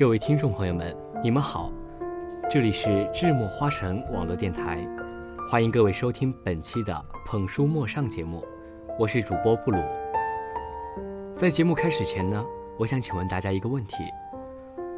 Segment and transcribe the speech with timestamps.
[0.00, 1.70] 各位听众朋友们，你们好，
[2.50, 4.78] 这里是智墨花城网络电台，
[5.46, 8.42] 欢迎各位收听本期的捧书莫上节目，
[8.98, 9.76] 我是主播布鲁。
[11.36, 12.42] 在节目开始前呢，
[12.78, 13.96] 我想请问大家一个问题：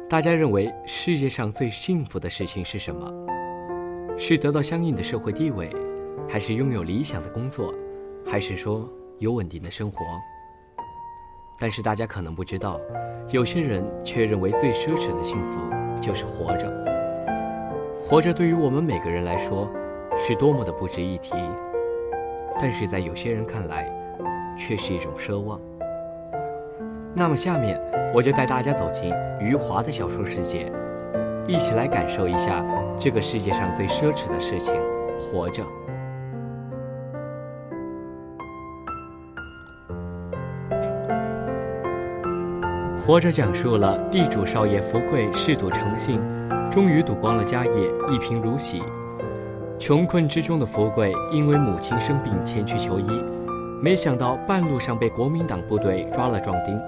[0.09, 3.11] 大家认为世界上最幸福的事情是什么？
[4.17, 5.69] 是得到相应的社会地位，
[6.29, 7.73] 还是拥有理想的工作，
[8.25, 9.97] 还是说有稳定的生活？
[11.63, 12.77] 但是大家可能不知道，
[13.29, 15.61] 有些人却认为最奢侈的幸福
[16.01, 16.69] 就是活着。
[18.01, 19.71] 活着对于我们每个人来说，
[20.13, 21.37] 是多么的不值一提，
[22.59, 23.89] 但是在有些人看来，
[24.59, 25.57] 却是一种奢望。
[27.15, 27.79] 那么下面
[28.13, 30.69] 我就带大家走进余华的小说世界，
[31.47, 32.61] 一起来感受一下
[32.99, 34.75] 这个世界上最奢侈的事情——
[35.15, 35.63] 活着。
[43.05, 46.21] 活着讲述了地主少爷福贵嗜赌成性，
[46.71, 48.81] 终于赌光了家业，一贫如洗。
[49.77, 53.05] 穷困之中的福贵因为母亲生病前去求医，
[53.81, 56.79] 没想到半路上被国民党部队抓了壮丁，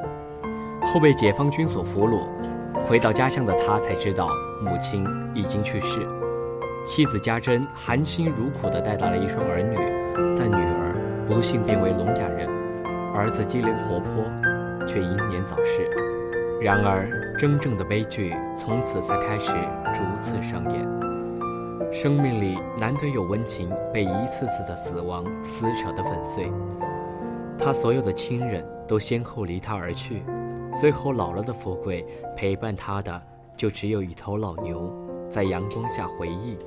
[0.87, 2.21] 后被解放军所俘虏。
[2.87, 4.29] 回到家乡的他才知道
[4.61, 6.07] 母亲已经去世，
[6.85, 9.75] 妻子家珍含辛茹苦地带大了一双儿女，
[10.39, 10.95] 但女儿
[11.27, 12.47] 不幸变为聋哑人，
[13.13, 14.23] 儿子机灵活泼，
[14.87, 15.91] 却英年早逝。
[16.61, 19.51] 然而，真正的悲剧从此才开始
[19.93, 20.87] 逐次上演。
[21.91, 26.51] 生命里难得有温情，被一次次的死亡撕扯得粉碎。
[27.57, 30.23] 他所有的亲人都先后离他而去，
[30.79, 32.05] 最后老了的福贵
[32.35, 33.21] 陪伴他的
[33.55, 34.91] 就只有一头老牛，
[35.29, 36.57] 在阳光下回忆。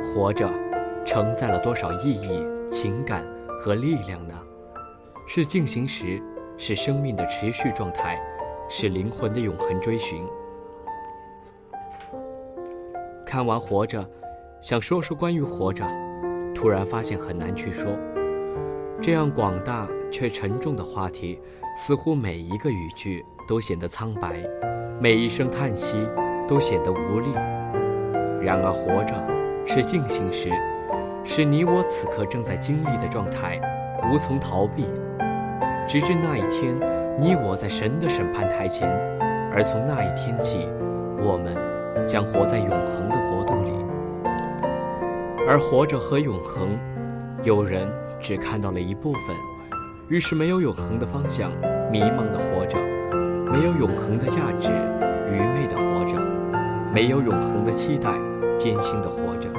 [0.00, 0.48] 活着，
[1.04, 3.24] 承载了多少意义、情感
[3.60, 4.34] 和力量呢？
[5.26, 6.22] 是进行时。
[6.56, 8.20] 是生命的持续状态，
[8.68, 10.24] 是灵魂的永恒追寻。
[13.26, 14.02] 看完《活着》，
[14.60, 15.84] 想说说关于活着，
[16.54, 17.86] 突然发现很难去说。
[19.00, 21.40] 这样广大却沉重的话题，
[21.76, 24.34] 似乎每一个语句都显得苍白，
[25.00, 26.06] 每一声叹息
[26.46, 27.32] 都显得无力。
[28.40, 29.14] 然而，活着
[29.66, 30.50] 是进行时，
[31.24, 33.60] 是你我此刻正在经历的状态，
[34.12, 34.84] 无从逃避。
[35.88, 36.74] 直至那一天，
[37.20, 38.88] 你我在神的审判台前，
[39.52, 40.68] 而从那一天起，
[41.18, 41.54] 我们
[42.06, 43.70] 将活在永恒的国度里。
[45.46, 46.78] 而活着和永恒，
[47.42, 47.86] 有人
[48.20, 49.36] 只看到了一部分，
[50.08, 51.50] 于是没有永恒的方向，
[51.90, 52.78] 迷茫的活着；
[53.50, 54.70] 没有永恒的价值，
[55.30, 56.16] 愚昧的活着；
[56.94, 58.12] 没有永恒的期待，
[58.56, 59.50] 艰辛的活着。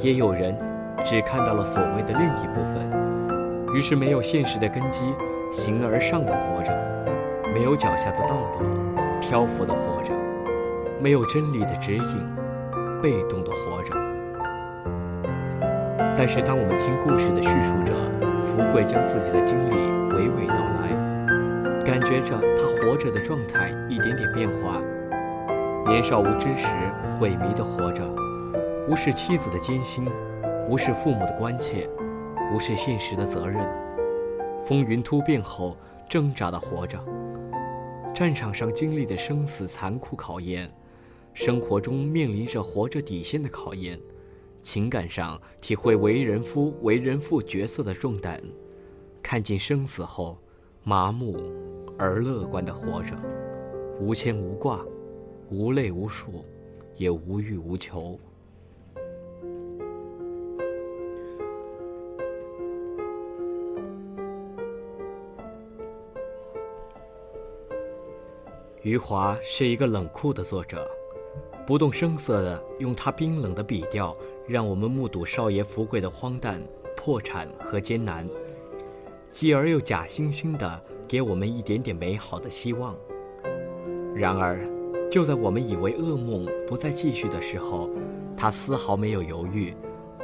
[0.00, 0.56] 也有人
[1.04, 3.13] 只看到了所谓的另一部分。
[3.74, 5.12] 于是没有现实的根基，
[5.50, 6.72] 形而上的活着；
[7.52, 8.64] 没有脚下的道路，
[9.20, 10.12] 漂浮的活着；
[11.02, 12.36] 没有真理的指引，
[13.02, 13.92] 被动的活着。
[16.16, 17.92] 但是当我们听故事的叙述者
[18.44, 19.72] 福贵将自己的经历
[20.14, 24.80] 娓娓道来，感觉着他活着的状态一点点变化。
[25.88, 26.68] 年少无知时，
[27.20, 28.04] 萎靡的活着，
[28.88, 30.06] 无视妻子的艰辛，
[30.68, 31.88] 无视父母的关切。
[32.52, 33.68] 无视现实的责任，
[34.60, 35.76] 风云突变后
[36.08, 37.02] 挣扎的活着。
[38.14, 40.72] 战场上经历的生死残酷考验，
[41.32, 43.98] 生活中面临着活着底线的考验，
[44.62, 48.40] 情感上体会为人夫、为人父角色的重担，
[49.20, 50.38] 看尽生死后
[50.84, 51.36] 麻木
[51.98, 53.16] 而乐观的活着，
[53.98, 54.84] 无牵无挂，
[55.50, 56.44] 无累无数，
[56.96, 58.16] 也无欲无求。
[68.84, 70.86] 余华是一个冷酷的作者，
[71.66, 74.14] 不动声色地用他冰冷的笔调，
[74.46, 76.62] 让我们目睹少爷福贵的荒诞、
[76.94, 78.28] 破产和艰难，
[79.26, 82.94] 继而又假惺惺地给我们一点点美好的希望。
[84.14, 84.68] 然而，
[85.10, 87.88] 就在我们以为噩梦不再继续的时候，
[88.36, 89.74] 他丝毫没有犹豫，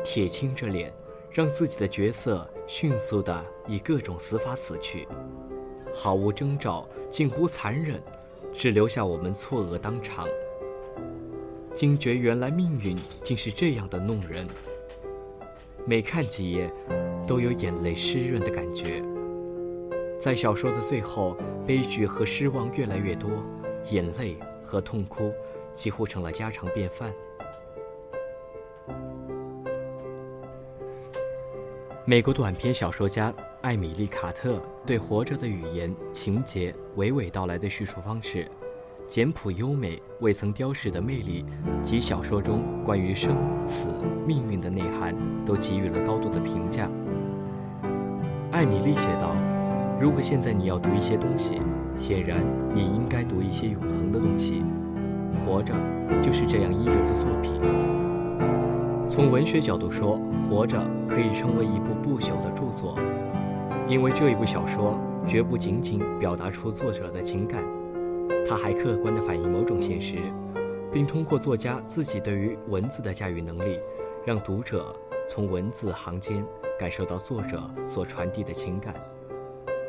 [0.05, 0.93] 铁青着脸，
[1.31, 5.09] 让自己的角色迅速地以各种死法死去，
[5.95, 7.99] 毫无征兆，近乎残忍，
[8.53, 10.27] 只留下我们错愕当场。
[11.75, 14.47] 惊觉原来命运竟是这样的弄人，
[15.87, 16.73] 每看几页，
[17.27, 19.03] 都有眼泪湿润的感觉。
[20.21, 21.37] 在小说的最后，
[21.67, 23.31] 悲剧和失望越来越多，
[23.91, 24.37] 眼泪。
[24.63, 25.33] 和痛哭
[25.75, 27.13] 几乎成了家常便饭。
[32.05, 38.47] 美国短篇小说家艾米丽·卡特对活着的语言、情节娓娓道来的叙述方式，
[39.07, 41.45] 简朴优美、未曾雕饰的魅力
[41.85, 43.37] 及小说中关于生
[43.67, 43.89] 死、
[44.27, 45.15] 命运的内涵，
[45.45, 46.89] 都给予了高度的评价。
[48.51, 49.37] 艾米丽写道
[50.01, 51.61] ：“如果现在你要读一些东西。”
[51.99, 52.43] 显然，
[52.75, 54.65] 你应该读一些永恒的东西。
[55.45, 55.75] 活着，
[56.23, 57.61] 就是这样一流的作品。
[59.07, 60.19] 从文学角度说，
[60.49, 62.97] 活着可以称为一部不朽的著作，
[63.91, 64.97] 因为这一部小说
[65.27, 67.65] 绝不仅仅表达出作者的情感，
[68.49, 70.17] 它还客观地反映某种现实，
[70.93, 73.81] 并通过作家自己对于文字的驾驭能力，
[74.25, 74.95] 让读者
[75.29, 76.47] 从文字行间
[76.79, 78.95] 感受到作者所传递的情感。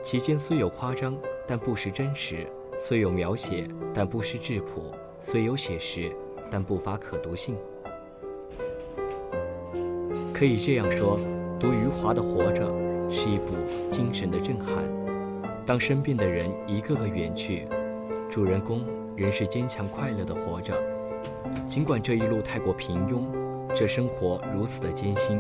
[0.01, 1.15] 其间虽有夸张。
[1.47, 2.47] 但不失真实，
[2.77, 6.09] 虽有描写，但不失质朴；虽有写实，
[6.50, 7.56] 但不乏可读性。
[10.33, 11.19] 可以这样说，
[11.59, 12.69] 读余华的《活着》
[13.12, 13.54] 是一部
[13.92, 14.75] 精神的震撼。
[15.66, 17.68] 当身边的人一个个远去，
[18.30, 18.84] 主人公
[19.16, 20.74] 仍是坚强快乐的活着。
[21.68, 23.24] 尽管这一路太过平庸，
[23.75, 25.40] 这生活如此的艰辛，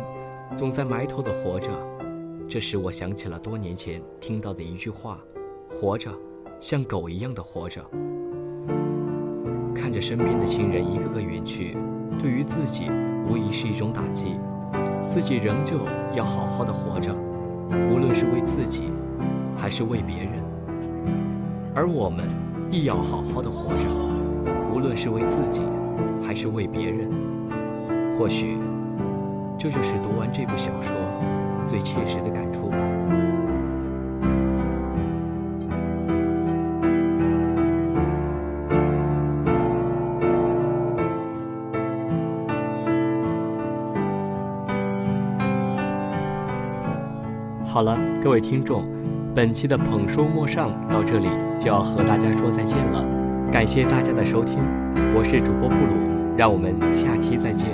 [0.55, 1.69] 总在埋头的活着。
[2.47, 5.19] 这使我想起了多年前听到的一句话。
[5.69, 6.11] 活着，
[6.59, 7.81] 像狗一样的活着，
[9.73, 11.77] 看着身边的亲人一个个远去，
[12.19, 12.89] 对于自己
[13.27, 14.35] 无疑是一种打击。
[15.07, 15.77] 自己仍旧
[16.13, 17.15] 要好好的活着，
[17.71, 18.91] 无论是为自己，
[19.57, 20.31] 还是为别人。
[21.73, 22.27] 而我们
[22.69, 23.87] 亦要好好的活着，
[24.73, 25.63] 无论是为自己，
[26.25, 27.09] 还是为别人。
[28.17, 28.57] 或许，
[29.57, 30.95] 这就是读完这部小说
[31.65, 32.77] 最切实的感触吧。
[47.71, 48.85] 好了，各位听众，
[49.33, 53.01] 本期的捧书莫上到这里就要和大家说再见了，
[53.49, 54.57] 感谢大家的收听，
[55.15, 57.69] 我是主播布鲁，让我们下期再见。